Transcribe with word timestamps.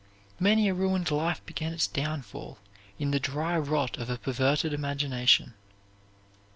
Many 0.39 0.67
a 0.67 0.73
ruined 0.73 1.11
life 1.11 1.45
began 1.45 1.73
its 1.73 1.85
downfall 1.85 2.57
in 2.97 3.11
the 3.11 3.19
dry 3.19 3.55
rot 3.59 3.99
of 3.99 4.09
a 4.09 4.17
perverted 4.17 4.73
imagination. 4.73 5.53